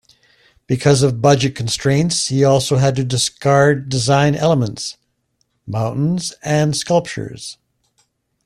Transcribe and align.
Because 0.65 1.03
of 1.03 1.21
budget 1.21 1.53
constraints, 1.53 2.29
he 2.29 2.43
also 2.43 2.77
had 2.77 2.95
to 2.95 3.03
discard 3.03 3.87
design 3.87 4.33
elements: 4.33 4.97
mountains 5.67 6.33
and 6.41 6.75
sculptures. 6.75 7.59